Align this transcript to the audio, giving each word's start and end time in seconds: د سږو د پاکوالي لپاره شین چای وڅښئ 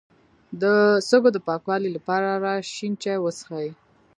د 0.61 0.63
سږو 1.07 1.29
د 1.33 1.37
پاکوالي 1.47 1.89
لپاره 1.95 2.63
شین 2.71 2.93
چای 3.03 3.17
وڅښئ 3.21 3.69